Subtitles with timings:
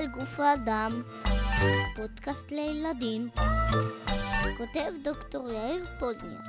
[0.00, 1.02] על גוף האדם,
[1.96, 3.28] פודקאסט לילדים,
[4.56, 6.40] כותב דוקטור יאיר פוזניה,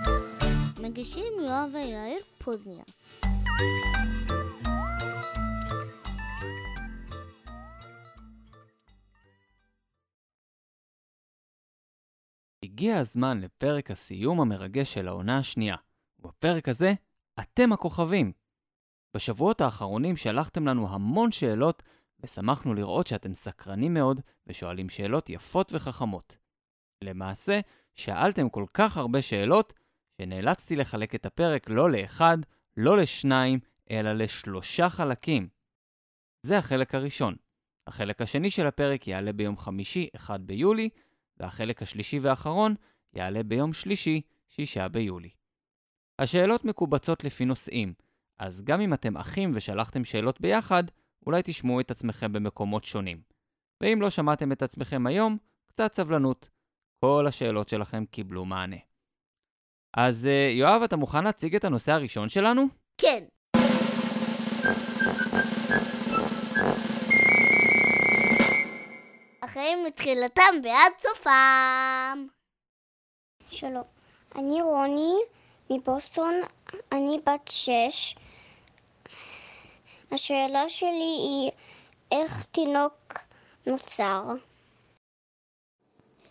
[0.82, 2.84] מגישים יואב ויאיר פוזניה.
[12.64, 15.76] הגיע הזמן לפרק הסיום המרגש של העונה השנייה,
[16.20, 16.94] ובפרק הזה,
[17.40, 18.32] אתם הכוכבים.
[19.16, 21.84] בשבועות האחרונים שלחתם לנו המון שאלות,
[22.24, 26.38] ושמחנו לראות שאתם סקרנים מאוד ושואלים שאלות יפות וחכמות.
[27.04, 27.60] למעשה,
[27.96, 29.74] שאלתם כל כך הרבה שאלות,
[30.22, 32.38] שנאלצתי לחלק את הפרק לא לאחד,
[32.78, 33.60] לא לשניים,
[33.92, 35.48] אלא לשלושה חלקים.
[36.46, 37.36] זה החלק הראשון.
[37.88, 40.90] החלק השני של הפרק יעלה ביום חמישי, 1 ביולי,
[41.38, 42.76] והחלק השלישי והאחרון
[43.14, 45.30] יעלה ביום שלישי, 6 ביולי.
[46.20, 47.94] השאלות מקובצות לפי נושאים,
[48.40, 50.84] אז גם אם אתם אחים ושלחתם שאלות ביחד,
[51.26, 53.22] אולי תשמעו את עצמכם במקומות שונים.
[53.82, 56.50] ואם לא שמעתם את עצמכם היום, קצת סבלנות.
[57.00, 58.76] כל השאלות שלכם קיבלו מענה.
[59.98, 62.68] אז אה, יואב, אתה מוכן להציג את הנושא הראשון שלנו?
[62.98, 63.24] כן.
[69.44, 72.28] החיים מתחילתם ועד סופם.
[73.52, 73.84] שלום,
[74.36, 75.16] אני רוני
[75.70, 76.34] מבוסטון,
[76.92, 78.16] אני בת שש.
[80.12, 81.52] השאלה שלי היא
[82.12, 83.14] איך תינוק
[83.68, 84.24] נוצר.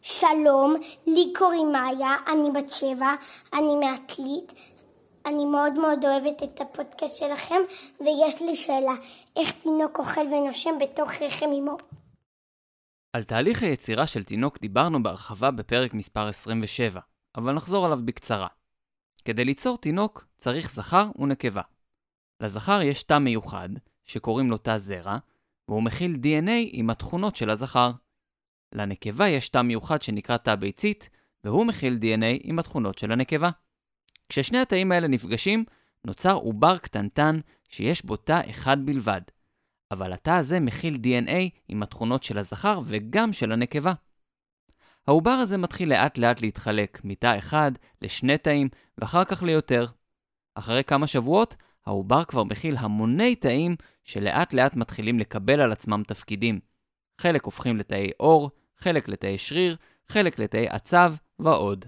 [0.03, 0.75] שלום,
[1.07, 3.15] לי קוראים מאיה, אני בת שבע,
[3.53, 4.53] אני מעתלית.
[5.27, 7.61] אני מאוד מאוד אוהבת את הפודקאסט שלכם,
[8.01, 8.95] ויש לי שאלה,
[9.37, 11.77] איך תינוק אוכל ונושם בתוך רחם אמו?
[13.13, 17.01] על תהליך היצירה של תינוק דיברנו בהרחבה בפרק מספר 27,
[17.37, 18.49] אבל נחזור עליו בקצרה.
[19.25, 21.63] כדי ליצור תינוק צריך זכר ונקבה.
[22.41, 23.69] לזכר יש תא מיוחד,
[24.05, 25.17] שקוראים לו תא זרע,
[25.69, 27.93] והוא מכיל DNA עם התכונות של הזכר.
[28.73, 31.09] לנקבה יש תא מיוחד שנקרא תא ביצית,
[31.45, 33.51] והוא מכיל DNA עם התכונות של הנקבה.
[34.29, 35.65] כששני התאים האלה נפגשים,
[36.05, 39.21] נוצר עובר קטנטן שיש בו תא אחד בלבד.
[39.91, 43.93] אבל התא הזה מכיל DNA עם התכונות של הזכר וגם של הנקבה.
[45.07, 47.73] העובר הזה מתחיל לאט לאט להתחלק מתא אחד
[48.03, 48.69] לשני תאים
[48.99, 49.87] ואחר כך ליותר.
[50.55, 56.61] אחרי כמה שבועות, העובר כבר מכיל המוני תאים שלאט לאט מתחילים לקבל על עצמם תפקידים.
[57.21, 59.77] חלק הופכים לתאי עור, חלק לתאי שריר,
[60.09, 61.85] חלק לתאי עצב ועוד.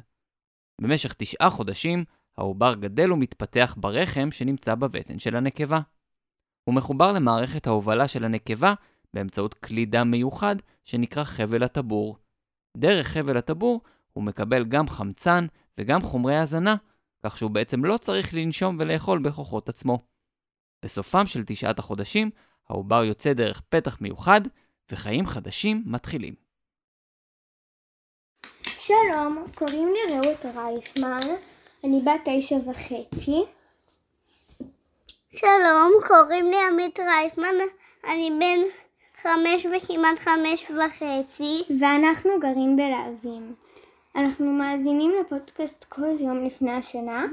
[0.80, 2.04] במשך תשעה חודשים,
[2.38, 5.80] העובר גדל ומתפתח ברחם שנמצא בבטן של הנקבה.
[6.64, 8.74] הוא מחובר למערכת ההובלה של הנקבה
[9.14, 12.16] באמצעות כלי דם מיוחד שנקרא חבל הטבור.
[12.76, 13.80] דרך חבל הטבור
[14.12, 15.46] הוא מקבל גם חמצן
[15.78, 16.76] וגם חומרי הזנה,
[17.26, 19.98] כך שהוא בעצם לא צריך לנשום ולאכול בכוחות עצמו.
[20.84, 22.30] בסופם של תשעת החודשים,
[22.68, 24.40] העובר יוצא דרך פתח מיוחד,
[24.92, 26.34] וחיים חדשים מתחילים.
[28.62, 31.34] שלום, קוראים לי רעות רייפמן,
[31.84, 33.44] אני בת תשע וחצי.
[35.30, 37.54] שלום, קוראים לי עמית רייפמן,
[38.04, 38.60] אני בן
[39.22, 41.62] חמש וכמעט חמש וחצי.
[41.80, 43.54] ואנחנו גרים בלהבים.
[44.16, 47.26] אנחנו מאזינים לפודקאסט כל יום לפני השינה,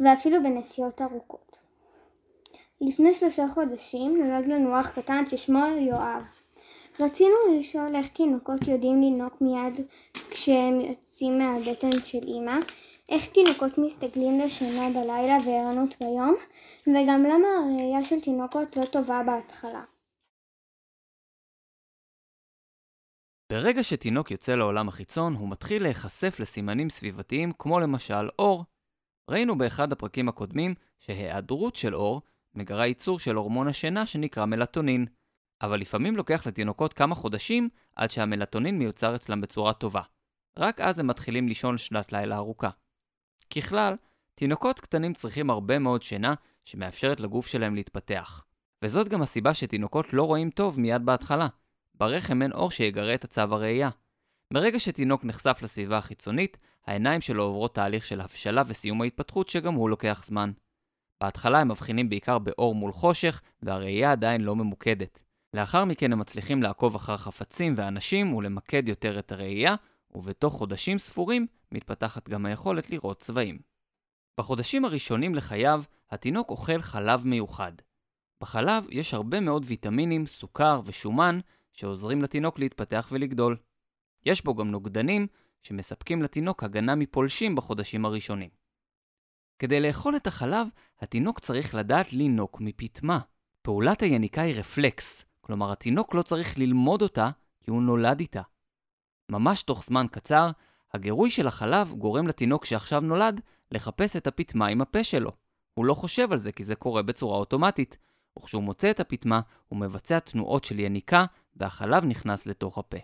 [0.00, 1.58] ואפילו בנסיעות ארוכות.
[2.80, 6.22] לפני שלושה חודשים נולד לנו אח קטן ששמו יואב.
[7.00, 9.86] רצינו לשאול איך תינוקות יודעים לנהוג מיד
[10.30, 12.56] כשהם יוצאים מהבטן של אימא,
[13.08, 16.34] איך תינוקות מסתגלים לשינה בלילה וערנות ביום,
[16.86, 19.82] וגם למה הראייה של תינוקות לא טובה בהתחלה.
[23.52, 28.64] ברגע שתינוק יוצא לעולם החיצון, הוא מתחיל להיחשף לסימנים סביבתיים כמו למשל אור.
[29.30, 32.22] ראינו באחד הפרקים הקודמים שהיעדרות של אור
[32.54, 35.06] מגרה ייצור של הורמון השינה שנקרא מלטונין.
[35.62, 40.02] אבל לפעמים לוקח לתינוקות כמה חודשים עד שהמלטונין מיוצר אצלם בצורה טובה.
[40.58, 42.70] רק אז הם מתחילים לישון שנת לילה ארוכה.
[43.56, 43.96] ככלל,
[44.34, 46.34] תינוקות קטנים צריכים הרבה מאוד שינה
[46.64, 48.44] שמאפשרת לגוף שלהם להתפתח.
[48.84, 51.46] וזאת גם הסיבה שתינוקות לא רואים טוב מיד בהתחלה.
[51.98, 53.90] ברחם אין אור שיגרה את הצו הראייה.
[54.52, 56.56] מרגע שתינוק נחשף לסביבה החיצונית,
[56.86, 60.52] העיניים שלו עוברות תהליך של הבשלה וסיום ההתפתחות שגם הוא לוקח זמן.
[61.22, 65.18] בהתחלה הם מבחינים בעיקר באור מול חושך, והראייה עדיין לא ממוקדת.
[65.54, 69.74] לאחר מכן הם מצליחים לעקוב אחר חפצים ואנשים ולמקד יותר את הראייה,
[70.14, 73.58] ובתוך חודשים ספורים מתפתחת גם היכולת לראות צבעים.
[74.40, 77.72] בחודשים הראשונים לחייו, התינוק אוכל חלב מיוחד.
[78.40, 81.40] בחלב יש הרבה מאוד ויטמינים, סוכר ושומן
[81.76, 83.56] שעוזרים לתינוק להתפתח ולגדול.
[84.26, 85.26] יש בו גם נוגדנים
[85.62, 88.50] שמספקים לתינוק הגנה מפולשים בחודשים הראשונים.
[89.58, 90.68] כדי לאכול את החלב,
[91.00, 93.18] התינוק צריך לדעת לינוק מפטמה.
[93.62, 97.30] פעולת היניקה היא רפלקס, כלומר התינוק לא צריך ללמוד אותה
[97.60, 98.42] כי הוא נולד איתה.
[99.28, 100.50] ממש תוך זמן קצר,
[100.92, 103.40] הגירוי של החלב גורם לתינוק שעכשיו נולד
[103.72, 105.32] לחפש את הפטמה עם הפה שלו.
[105.74, 107.96] הוא לא חושב על זה כי זה קורה בצורה אוטומטית,
[108.38, 111.24] וכשהוא מוצא את הפטמה, הוא מבצע תנועות של יניקה,
[111.56, 112.98] והחלב נכנס לתוך הפה.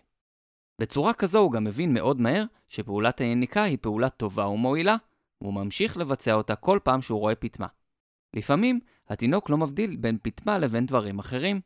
[0.78, 4.96] בצורה כזו הוא גם מבין מאוד מהר שפעולת היניקה היא פעולה טובה ומועילה,
[5.40, 7.66] והוא ממשיך לבצע אותה כל פעם שהוא רואה פטמה.
[8.34, 11.60] לפעמים התינוק לא מבדיל בין פטמה לבין דברים אחרים.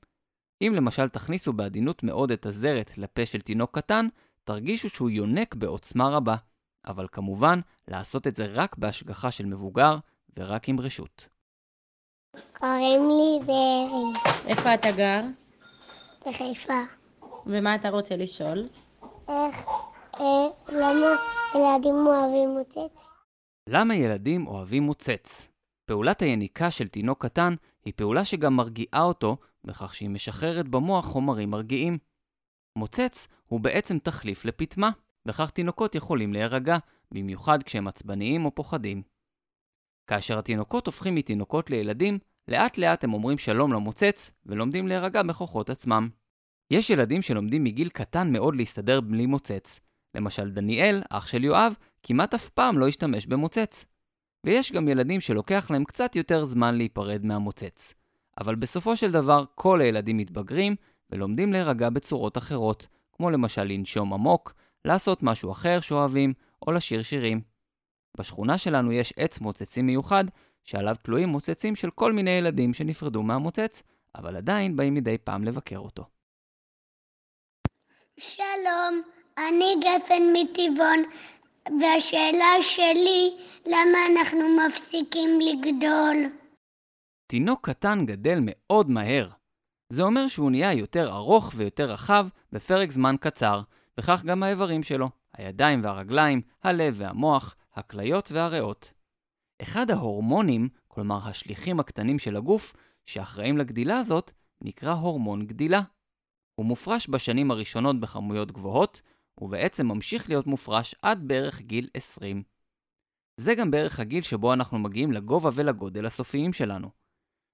[0.62, 4.06] אם למשל תכניסו בעדינות מאוד את הזרת לפה של תינוק קטן,
[4.44, 6.36] תרגישו שהוא יונק בעוצמה רבה,
[6.86, 9.96] אבל כמובן, לעשות את זה רק בהשגחה של מבוגר
[10.38, 11.28] ורק עם רשות.
[12.58, 15.22] קוראים לי בארי, איפה אתה גר?
[16.26, 16.80] בחיפה.
[17.46, 18.68] ומה אתה רוצה לשאול?
[19.28, 19.66] איך,
[20.14, 21.06] אה, למה
[21.54, 23.06] ילדים אוהבים מוצץ?
[23.68, 25.48] למה ילדים אוהבים מוצץ?
[25.84, 31.50] פעולת היניקה של תינוק קטן היא פעולה שגם מרגיעה אותו, בכך שהיא משחררת במוח חומרים
[31.50, 31.98] מרגיעים.
[32.78, 34.90] מוצץ הוא בעצם תחליף לפטמה,
[35.26, 36.76] וכך תינוקות יכולים להירגע,
[37.12, 39.02] במיוחד כשהם עצבניים או פוחדים.
[40.06, 46.08] כאשר התינוקות הופכים מתינוקות לילדים, לאט לאט הם אומרים שלום למוצץ, ולומדים להירגע בכוחות עצמם.
[46.70, 49.80] יש ילדים שלומדים מגיל קטן מאוד להסתדר בלי מוצץ.
[50.14, 53.86] למשל דניאל, אח של יואב, כמעט אף פעם לא השתמש במוצץ.
[54.46, 57.94] ויש גם ילדים שלוקח להם קצת יותר זמן להיפרד מהמוצץ.
[58.40, 60.74] אבל בסופו של דבר, כל הילדים מתבגרים
[61.10, 64.54] ולומדים להירגע בצורות אחרות, כמו למשל לנשום עמוק,
[64.84, 66.32] לעשות משהו אחר שאוהבים,
[66.66, 67.40] או לשיר שירים.
[68.18, 70.24] בשכונה שלנו יש עץ מוצצים מיוחד,
[70.66, 73.82] שעליו תלויים מוצצים של כל מיני ילדים שנפרדו מהמוצץ,
[74.14, 76.04] אבל עדיין באים מדי פעם לבקר אותו.
[78.18, 79.02] שלום,
[79.38, 81.02] אני גפן מטבעון,
[81.80, 83.36] והשאלה שלי,
[83.66, 86.16] למה אנחנו מפסיקים לגדול?
[87.26, 89.28] תינוק קטן גדל מאוד מהר.
[89.88, 93.60] זה אומר שהוא נהיה יותר ארוך ויותר רחב בפרק זמן קצר,
[93.98, 98.92] וכך גם האיברים שלו, הידיים והרגליים, הלב והמוח, הכליות והריאות.
[99.62, 102.74] אחד ההורמונים, כלומר השליחים הקטנים של הגוף,
[103.06, 105.80] שאחראים לגדילה הזאת, נקרא הורמון גדילה.
[106.54, 109.02] הוא מופרש בשנים הראשונות בכמויות גבוהות,
[109.40, 112.42] ובעצם ממשיך להיות מופרש עד בערך גיל 20.
[113.40, 116.90] זה גם בערך הגיל שבו אנחנו מגיעים לגובה ולגודל הסופיים שלנו.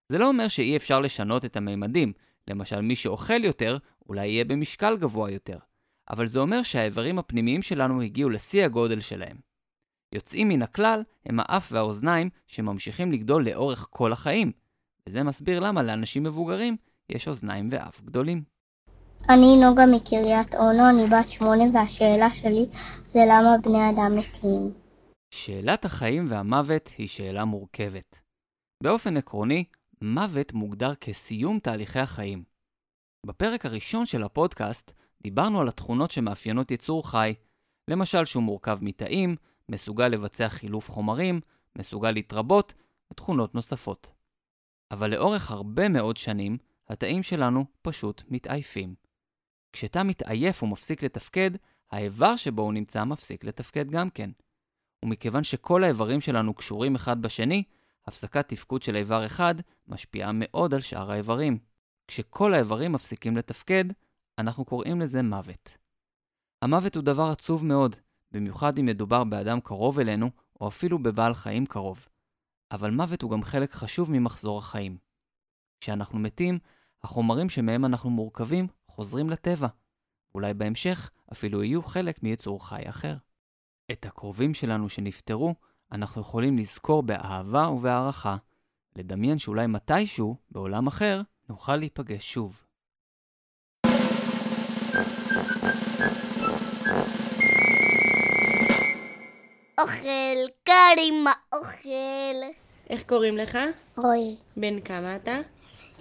[0.09, 2.13] זה לא אומר שאי אפשר לשנות את המימדים,
[2.49, 3.79] למשל מי שאוכל יותר,
[4.09, 5.59] אולי יהיה במשקל גבוה יותר,
[6.11, 9.52] אבל זה אומר שהאיברים הפנימיים שלנו הגיעו לשיא הגודל שלהם.
[10.13, 14.53] יוצאים מן הכלל הם האף והאוזניים שממשיכים לגדול לאורך כל החיים,
[15.07, 16.77] וזה מסביר למה לאנשים מבוגרים
[17.09, 18.43] יש אוזניים ואף גדולים.
[19.29, 22.67] אני נוגה מקריית אונו, אני בת שמונה, והשאלה שלי
[23.07, 24.73] זה למה בני אדם מתים.
[25.35, 28.21] שאלת החיים והמוות היא שאלה מורכבת.
[28.83, 29.65] באופן עקרוני,
[30.03, 32.45] מוות מוגדר כסיום תהליכי החיים.
[33.27, 34.93] בפרק הראשון של הפודקאסט
[35.23, 37.35] דיברנו על התכונות שמאפיינות יצור חי,
[37.89, 39.37] למשל שהוא מורכב מתאים,
[39.69, 41.41] מסוגל לבצע חילוף חומרים,
[41.79, 42.75] מסוגל להתרבות
[43.11, 44.13] ותכונות נוספות.
[44.91, 48.95] אבל לאורך הרבה מאוד שנים, התאים שלנו פשוט מתעייפים.
[49.73, 51.51] כשתא מתעייף ומפסיק לתפקד,
[51.91, 54.31] האיבר שבו הוא נמצא מפסיק לתפקד גם כן.
[55.05, 57.65] ומכיוון שכל האיברים שלנו קשורים אחד בשני,
[58.07, 59.55] הפסקת תפקוד של איבר אחד
[59.87, 61.59] משפיעה מאוד על שאר האיברים.
[62.09, 63.85] כשכל האיברים מפסיקים לתפקד,
[64.39, 65.77] אנחנו קוראים לזה מוות.
[66.63, 67.97] המוות הוא דבר עצוב מאוד,
[68.33, 72.07] במיוחד אם מדובר באדם קרוב אלינו, או אפילו בבעל חיים קרוב.
[72.73, 74.99] אבל מוות הוא גם חלק חשוב ממחזור החיים.
[75.81, 76.59] כשאנחנו מתים,
[77.03, 79.69] החומרים שמהם אנחנו מורכבים חוזרים לטבע.
[80.35, 83.17] אולי בהמשך אפילו יהיו חלק מיצור חי אחר.
[83.93, 85.55] את הקרובים שלנו שנפטרו,
[85.93, 88.37] אנחנו יכולים לזכור באהבה ובהערכה,
[88.97, 92.65] לדמיין שאולי מתישהו, בעולם אחר, נוכל להיפגש שוב.
[99.81, 102.53] אוכל, קרים, אוכל.
[102.91, 103.59] איך קוראים לך?
[103.97, 105.39] רועי, בן כמה אתה?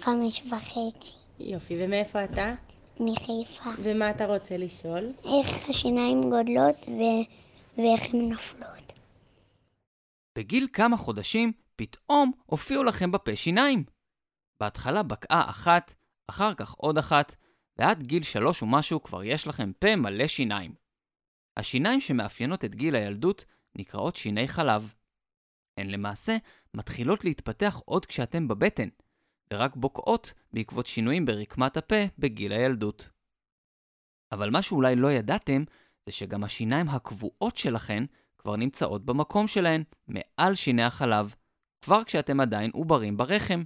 [0.00, 2.54] חמש וחצי, יופי, ומאיפה אתה?
[3.00, 3.70] מחיפה.
[3.78, 5.12] ומה אתה רוצה לשאול?
[5.24, 7.02] איך השיניים גודלות ו...
[7.78, 8.92] ואיך הן נופלות.
[10.38, 13.84] בגיל כמה חודשים, פתאום הופיעו לכם בפה שיניים.
[14.60, 15.94] בהתחלה בקעה אחת,
[16.26, 17.34] אחר כך עוד אחת,
[17.78, 20.74] ועד גיל שלוש ומשהו כבר יש לכם פה מלא שיניים.
[21.56, 24.94] השיניים שמאפיינות את גיל הילדות נקראות שיני חלב.
[25.76, 26.36] הן למעשה
[26.74, 28.88] מתחילות להתפתח עוד כשאתם בבטן,
[29.52, 33.10] ורק בוקעות בעקבות שינויים ברקמת הפה בגיל הילדות.
[34.32, 35.64] אבל מה שאולי לא ידעתם,
[36.06, 38.04] זה שגם השיניים הקבועות שלכן
[38.38, 41.34] כבר נמצאות במקום שלהן, מעל שיני החלב,
[41.82, 43.62] כבר כשאתם עדיין עוברים ברחם.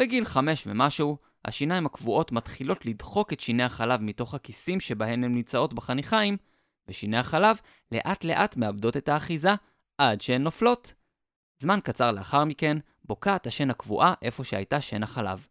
[0.00, 5.74] בגיל חמש ומשהו, השיניים הקבועות מתחילות לדחוק את שיני החלב מתוך הכיסים שבהן הן נמצאות
[5.74, 6.36] בחניכיים,
[6.90, 7.60] ושיני החלב
[7.92, 9.50] לאט לאט מאבדות את האחיזה
[9.98, 10.94] עד שהן נופלות.
[11.58, 15.48] זמן קצר לאחר מכן, בוקעת השן הקבועה איפה שהייתה שן החלב.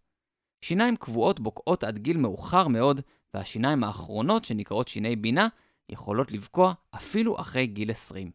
[0.61, 3.01] שיניים קבועות בוקעות עד גיל מאוחר מאוד,
[3.33, 5.47] והשיניים האחרונות, שנקראות שיני בינה,
[5.89, 8.31] יכולות לבקוע אפילו אחרי גיל 20.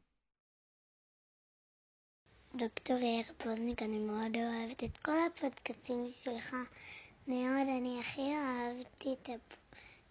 [2.55, 6.57] דוקטור יאיר פוזניק, אני מאוד אוהבת את כל הפודקאסטים שלך.
[7.27, 9.15] מאוד, אני הכי אהבתי.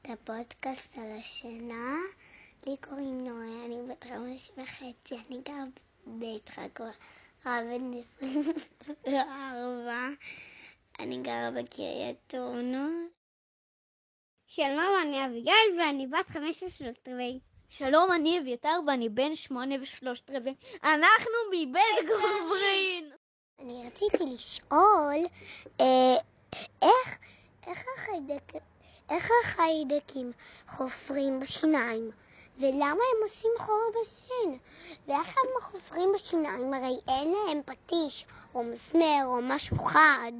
[0.03, 1.95] את הפודקאסט על השינה.
[2.67, 5.63] לי קוראים נועה, אני בת חמש וחצי, אני גר
[6.05, 6.79] ביצחק
[7.45, 7.91] רב בן
[8.21, 10.07] 24,
[10.99, 13.07] אני גרה בקריית אונו.
[14.47, 17.39] שלום, אני אביגיל ואני בת חמש ושלושת רבעי.
[17.69, 20.55] שלום, אני אביתר ואני בן שמונה ושלושת רבעי.
[20.83, 23.11] אנחנו מבית גוברין!
[23.59, 25.25] אני רציתי לשאול,
[25.81, 26.15] אה,
[26.81, 27.17] איך,
[29.09, 30.31] איך החיידקים
[30.67, 32.11] חופרים בשיניים?
[32.57, 34.57] ולמה הם עושים חור בשן?
[35.07, 36.73] ואיך הם חופרים בשיניים?
[36.73, 40.31] הרי אין להם פטיש, או מסמר, או משהו חד.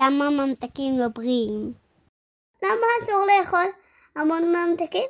[0.00, 1.74] למה ממתקים לא בריאים?
[2.62, 3.66] למה אסור לאכול
[4.16, 5.08] המון ממתקים?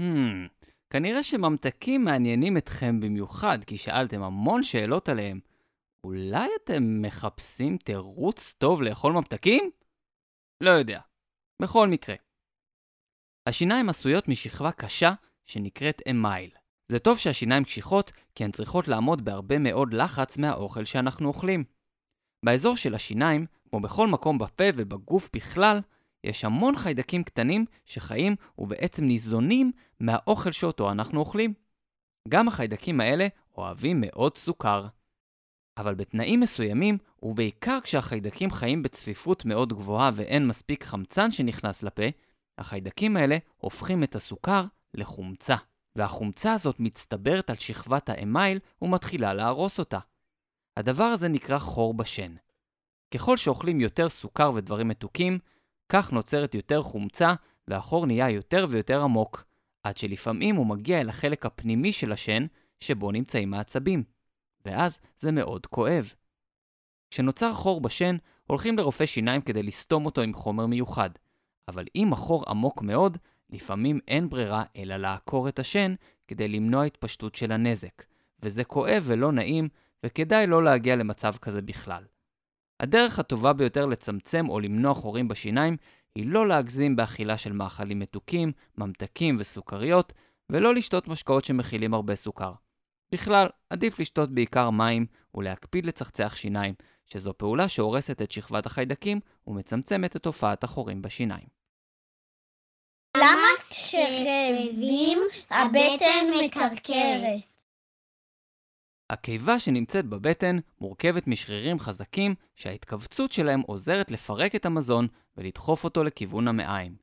[0.00, 5.40] Hmm, כנראה שממתקים מעניינים אתכם במיוחד, כי שאלתם המון שאלות עליהם.
[6.04, 9.70] אולי אתם מחפשים תירוץ טוב לאכול ממתקים?
[10.60, 11.00] לא יודע.
[11.62, 12.25] בכל מקרה.
[13.46, 15.12] השיניים עשויות משכבה קשה
[15.44, 16.50] שנקראת אמייל.
[16.88, 21.64] זה טוב שהשיניים קשיחות, כי הן צריכות לעמוד בהרבה מאוד לחץ מהאוכל שאנחנו אוכלים.
[22.44, 25.80] באזור של השיניים, כמו בכל מקום בפה ובגוף בכלל,
[26.24, 31.54] יש המון חיידקים קטנים שחיים ובעצם ניזונים מהאוכל שאותו אנחנו אוכלים.
[32.28, 33.26] גם החיידקים האלה
[33.56, 34.86] אוהבים מאוד סוכר.
[35.78, 42.02] אבל בתנאים מסוימים, ובעיקר כשהחיידקים חיים בצפיפות מאוד גבוהה ואין מספיק חמצן שנכנס לפה,
[42.58, 45.56] החיידקים האלה הופכים את הסוכר לחומצה.
[45.96, 49.98] והחומצה הזאת מצטברת על שכבת האמייל ומתחילה להרוס אותה.
[50.76, 52.34] הדבר הזה נקרא חור בשן.
[53.14, 55.38] ככל שאוכלים יותר סוכר ודברים מתוקים,
[55.88, 57.34] כך נוצרת יותר חומצה
[57.68, 59.44] והחור נהיה יותר ויותר עמוק,
[59.82, 62.46] עד שלפעמים הוא מגיע אל החלק הפנימי של השן,
[62.80, 64.04] שבו נמצאים העצבים.
[64.64, 66.14] ואז זה מאוד כואב.
[67.10, 71.10] כשנוצר חור בשן, הולכים לרופא שיניים כדי לסתום אותו עם חומר מיוחד.
[71.68, 73.18] אבל אם החור עמוק מאוד,
[73.50, 75.94] לפעמים אין ברירה אלא לעקור את השן
[76.28, 78.04] כדי למנוע התפשטות של הנזק,
[78.42, 79.68] וזה כואב ולא נעים,
[80.04, 82.04] וכדאי לא להגיע למצב כזה בכלל.
[82.80, 85.76] הדרך הטובה ביותר לצמצם או למנוע חורים בשיניים
[86.14, 90.12] היא לא להגזים באכילה של מאכלים מתוקים, ממתקים וסוכריות,
[90.50, 92.52] ולא לשתות משקאות שמכילים הרבה סוכר.
[93.12, 96.74] בכלל, עדיף לשתות בעיקר מים ולהקפיד לצחצח שיניים,
[97.06, 101.46] שזו פעולה שהורסת את שכבת החיידקים ומצמצמת את תופעת החורים בשיניים.
[103.16, 105.18] למה כשרעבים
[105.50, 107.56] הבטן מקרקרת?
[109.10, 116.48] הקיבה שנמצאת בבטן מורכבת משרירים חזקים שההתכווצות שלהם עוזרת לפרק את המזון ולדחוף אותו לכיוון
[116.48, 116.96] המעיים.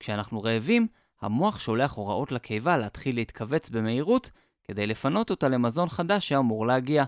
[0.00, 0.86] כשאנחנו רעבים,
[1.20, 4.30] המוח שולח הוראות לקיבה להתחיל להתכווץ במהירות
[4.64, 7.04] כדי לפנות אותה למזון חדש שאמור להגיע,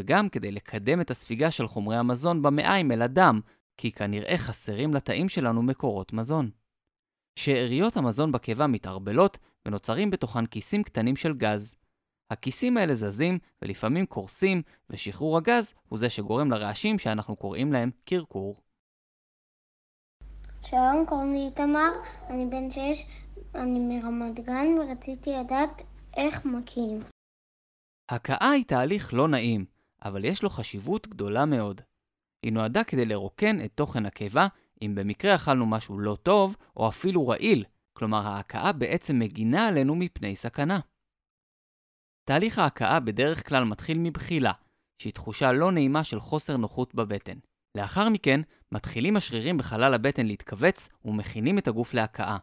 [0.00, 3.40] וגם כדי לקדם את הספיגה של חומרי המזון במעיים אל הדם,
[3.76, 6.50] כי כנראה חסרים לתאים שלנו מקורות מזון.
[7.38, 11.76] שאריות המזון בקיבה מתערבלות ונוצרים בתוכן כיסים קטנים של גז.
[12.30, 18.56] הכיסים האלה זזים ולפעמים קורסים, ושחרור הגז הוא זה שגורם לרעשים שאנחנו קוראים להם קרקור.
[20.62, 21.90] שלום, קוראים לי איתמר,
[22.28, 23.06] אני בן שש,
[23.54, 25.82] אני מרמת גן ורציתי לדעת
[26.18, 27.02] איך מכים.
[28.10, 29.64] הכאה היא תהליך לא נעים,
[30.04, 31.80] אבל יש לו חשיבות גדולה מאוד.
[32.42, 34.46] היא נועדה כדי לרוקן את תוכן הקיבה
[34.82, 40.36] אם במקרה אכלנו משהו לא טוב, או אפילו רעיל, כלומר ההכאה בעצם מגינה עלינו מפני
[40.36, 40.80] סכנה.
[42.24, 44.52] תהליך ההכאה בדרך כלל מתחיל מבחילה,
[45.02, 47.38] שהיא תחושה לא נעימה של חוסר נוחות בבטן.
[47.74, 48.40] לאחר מכן,
[48.72, 52.36] מתחילים השרירים בחלל הבטן להתכווץ ומכינים את הגוף להכאה.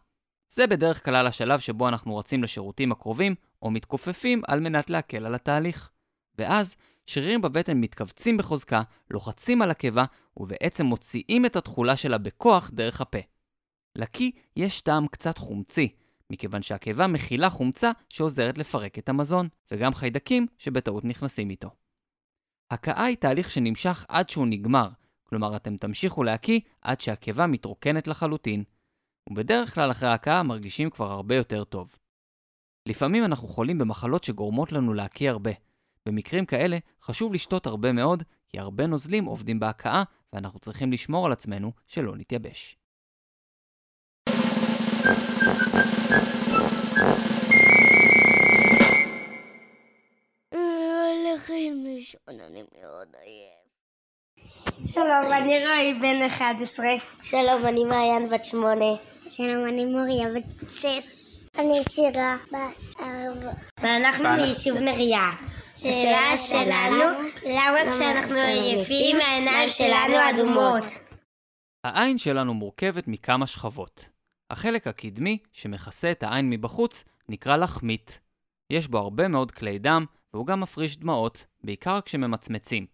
[0.54, 5.36] זה בדרך כלל השלב שבו אנחנו רצים לשירותים הקרובים, או מתכופפים על מנת להקל על
[5.36, 5.92] התהליך.
[6.38, 8.82] ואז, שרירים בבטן מתכווצים בחוזקה,
[9.12, 10.04] לוחצים על הקיבה,
[10.38, 13.20] ובעצם מוציאים את התכולה שלה בכוח דרך הפה.
[13.96, 15.96] לקי יש טעם קצת חומצי,
[16.30, 21.70] מכיוון שהקיבה מכילה חומצה שעוזרת לפרק את המזון, וגם חיידקים שבטעות נכנסים איתו.
[22.72, 24.88] הכאה היא תהליך שנמשך עד שהוא נגמר,
[25.24, 28.64] כלומר אתם תמשיכו להקיא עד שהקיבה מתרוקנת לחלוטין,
[29.30, 31.96] ובדרך כלל אחרי ההכאה מרגישים כבר הרבה יותר טוב.
[32.86, 35.52] לפעמים אנחנו חולים במחלות שגורמות לנו להקיא הרבה.
[36.06, 41.32] במקרים כאלה חשוב לשתות הרבה מאוד, כי הרבה נוזלים עובדים בהכאה, ואנחנו צריכים לשמור על
[41.32, 42.78] עצמנו שלא נתייבש.
[51.48, 54.94] הולכים לישון, אני מאוד עייף.
[54.94, 56.86] שלום, אני רועי בן 11.
[57.22, 58.96] שלום, אני מעיין בת שמונה.
[59.30, 61.45] שלום, אני מוריה בת שש.
[61.60, 63.52] אני שירה בת ארבע.
[63.80, 65.32] ואנחנו מיישוב נריה.
[65.76, 67.04] שאלה שלנו,
[67.46, 70.84] למה כשאנחנו עייפים העיניים שלנו אדומות?
[71.84, 74.10] העין שלנו מורכבת מכמה שכבות.
[74.50, 78.20] החלק הקדמי, שמכסה את העין מבחוץ, נקרא לחמית.
[78.70, 82.86] יש בו הרבה מאוד כלי דם, והוא גם מפריש דמעות, בעיקר כשממצמצים.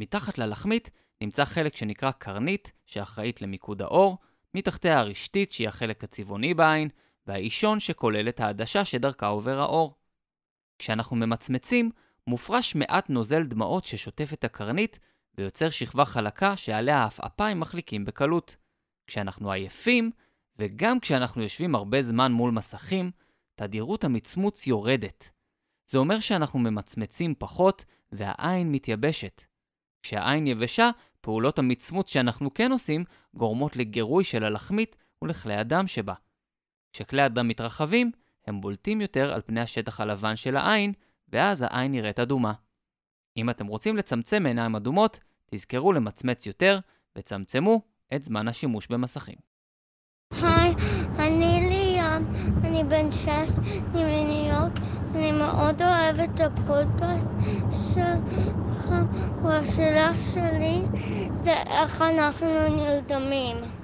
[0.00, 0.90] מתחת ללחמית
[1.20, 4.18] נמצא חלק שנקרא קרנית, שאחראית למיקוד האור,
[4.54, 6.88] מתחתיה הרשתית, שהיא החלק הצבעוני בעין,
[7.26, 9.94] והאישון שכולל את העדשה שדרכה עובר האור.
[10.78, 11.90] כשאנחנו ממצמצים,
[12.26, 14.98] מופרש מעט נוזל דמעות ששוטף את הקרנית,
[15.38, 18.56] ויוצר שכבה חלקה שעליה העפעפיים מחליקים בקלות.
[19.06, 20.10] כשאנחנו עייפים,
[20.58, 23.10] וגם כשאנחנו יושבים הרבה זמן מול מסכים,
[23.54, 25.30] תדירות המצמוץ יורדת.
[25.86, 29.42] זה אומר שאנחנו ממצמצים פחות, והעין מתייבשת.
[30.02, 30.90] כשהעין יבשה,
[31.20, 33.04] פעולות המצמוץ שאנחנו כן עושים
[33.34, 36.14] גורמות לגירוי של הלחמית ולכלי הדם שבה.
[36.96, 38.10] כשכלי הדם מתרחבים,
[38.46, 40.92] הם בולטים יותר על פני השטח הלבן של העין,
[41.28, 42.52] ואז העין נראית אדומה.
[43.36, 46.78] אם אתם רוצים לצמצם עיניים אדומות, תזכרו למצמץ יותר,
[47.16, 47.80] וצמצמו
[48.14, 49.34] את זמן השימוש במסכים.
[50.30, 50.74] היי,
[51.18, 52.24] אני ליאם,
[52.64, 53.50] אני בן שש,
[53.94, 54.72] אני מניו יורק,
[55.14, 57.26] אני מאוד אוהב את הפודקאסט
[57.94, 58.88] שלך,
[59.42, 60.82] והשאלה שלי
[61.44, 63.75] זה איך אנחנו נרדמים.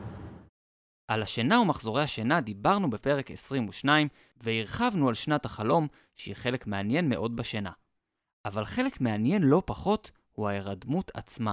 [1.13, 7.37] על השינה ומחזורי השינה דיברנו בפרק 22, והרחבנו על שנת החלום, שהיא חלק מעניין מאוד
[7.37, 7.71] בשינה.
[8.45, 11.53] אבל חלק מעניין לא פחות הוא ההירדמות עצמה.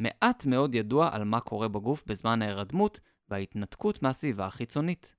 [0.00, 5.14] מעט מאוד ידוע על מה קורה בגוף בזמן ההירדמות וההתנתקות מהסביבה החיצונית.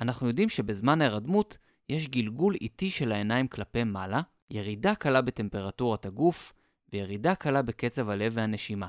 [0.00, 6.52] אנחנו יודעים שבזמן ההירדמות יש גלגול איטי של העיניים כלפי מעלה, ירידה קלה בטמפרטורת הגוף
[6.92, 8.88] וירידה קלה בקצב הלב והנשימה.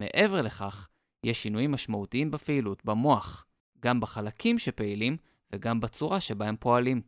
[0.00, 0.88] מעבר לכך,
[1.26, 3.46] יש שינויים משמעותיים בפעילות במוח,
[3.80, 5.16] גם בחלקים שפעילים
[5.52, 7.02] וגם בצורה שבה הם פועלים.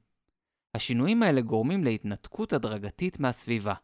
[0.75, 3.75] השינויים האלה גורמים להתנתקות הדרגתית מהסביבה.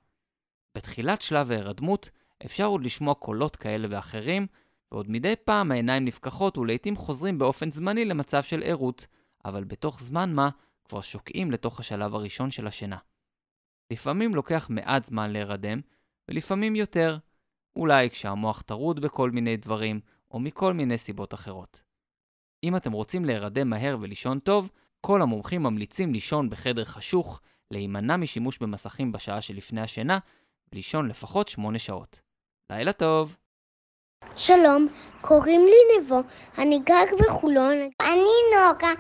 [0.75, 2.11] בתחילת שלב ההירדמות
[2.45, 4.47] אפשר עוד לשמוע קולות כאלה ואחרים,
[4.93, 9.07] ועוד מדי פעם העיניים נפקחות ולעיתים חוזרים באופן זמני למצב של ערות,
[9.45, 10.51] אבל בתוך זמן מה
[10.85, 12.97] כבר שוקעים לתוך השלב הראשון של השינה.
[13.91, 15.81] לפעמים לוקח מעט זמן להירדם,
[16.29, 17.19] ולפעמים יותר,
[17.77, 20.01] אולי כשהמוח טרוד בכל מיני דברים,
[20.35, 21.83] או מכל מיני סיבות אחרות.
[22.65, 24.71] אם אתם רוצים להירדם מהר ולישון טוב,
[25.01, 30.19] כל המומחים ממליצים לישון בחדר חשוך, להימנע משימוש במסכים בשעה שלפני השינה,
[30.73, 32.21] ולישון לפחות 8 שעות.
[32.71, 33.37] לילה טוב!
[34.37, 34.87] שלום,
[35.21, 36.21] קוראים לי נבו,
[36.59, 37.77] אני גג בחולון.
[38.01, 38.93] אני נוגה,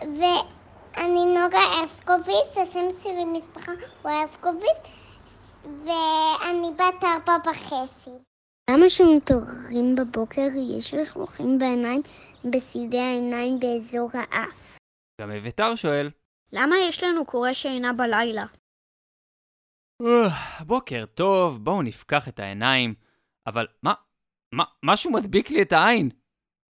[0.00, 4.78] ואני נוגה אסקוביס, השם שלי משפחה הוא אסקוביס,
[5.64, 8.10] ואני בת ארבע וחצי.
[8.70, 12.02] למה כשמתעוררים בבוקר יש לכלוכים בעיניים,
[12.44, 14.78] בסידי העיניים באזור האף?
[15.20, 16.10] גם אביתר שואל,
[16.52, 18.42] למה יש לנו קורא שינה בלילה?
[20.02, 22.94] "אה, בוקר טוב, בואו נפקח את העיניים.
[23.46, 23.94] אבל מה,
[24.54, 26.10] מה, משהו מדביק לי את העין.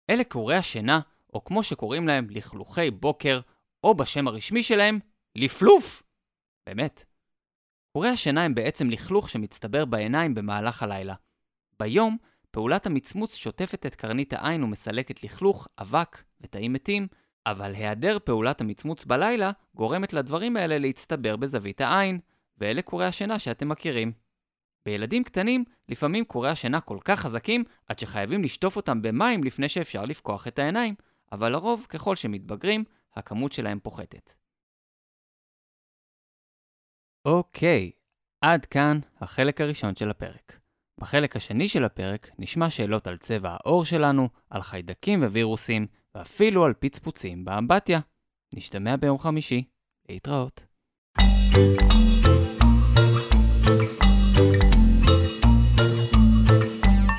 [0.09, 0.99] אלה קורי השינה,
[1.33, 3.39] או כמו שקוראים להם, לכלוכי בוקר,
[3.83, 4.99] או בשם הרשמי שלהם,
[5.35, 6.03] לפלוף.
[6.69, 7.03] באמת.
[7.97, 11.15] קורי השינה הם בעצם לכלוך שמצטבר בעיניים במהלך הלילה.
[11.81, 12.17] ביום,
[12.51, 17.07] פעולת המצמוץ שוטפת את קרנית העין ומסלקת לכלוך, אבק ותאים מתים,
[17.45, 22.19] אבל היעדר פעולת המצמוץ בלילה גורמת לדברים האלה להצטבר בזווית העין,
[22.57, 24.11] ואלה קורי השינה שאתם מכירים.
[24.85, 30.05] בילדים קטנים, לפעמים קורי השינה כל כך חזקים, עד שחייבים לשטוף אותם במים לפני שאפשר
[30.05, 30.95] לפקוח את העיניים,
[31.31, 34.33] אבל לרוב, ככל שמתבגרים, הכמות שלהם פוחתת.
[37.25, 37.91] אוקיי,
[38.41, 40.60] עד כאן החלק הראשון של הפרק.
[40.99, 46.73] בחלק השני של הפרק נשמע שאלות על צבע העור שלנו, על חיידקים ווירוסים, ואפילו על
[46.79, 47.99] פצפוצים באמבטיה.
[48.55, 49.63] נשתמע ביום חמישי.
[50.09, 50.65] להתראות.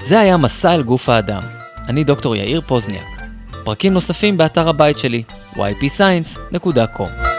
[0.02, 1.42] זה היה מסע אל גוף האדם.
[1.88, 3.22] אני דוקטור יאיר פוזניאק.
[3.64, 7.31] פרקים נוספים באתר הבית שלי, ypscience.com